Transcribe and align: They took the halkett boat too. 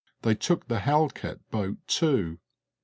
They 0.23 0.33
took 0.33 0.67
the 0.67 0.79
halkett 0.79 1.41
boat 1.51 1.77
too. 1.85 2.39